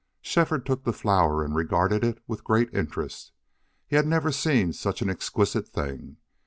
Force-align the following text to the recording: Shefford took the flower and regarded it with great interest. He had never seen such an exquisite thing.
Shefford 0.23 0.65
took 0.65 0.83
the 0.83 0.93
flower 0.93 1.43
and 1.45 1.55
regarded 1.55 2.03
it 2.03 2.23
with 2.25 2.43
great 2.43 2.73
interest. 2.73 3.33
He 3.85 3.95
had 3.97 4.07
never 4.07 4.31
seen 4.31 4.73
such 4.73 5.03
an 5.03 5.11
exquisite 5.11 5.67
thing. 5.67 6.17